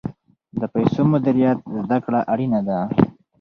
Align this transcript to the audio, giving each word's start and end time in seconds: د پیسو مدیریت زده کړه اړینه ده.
د 0.59 0.61
پیسو 0.73 1.01
مدیریت 1.13 1.57
زده 1.81 1.97
کړه 2.05 2.19
اړینه 2.33 2.59
ده. 2.67 2.79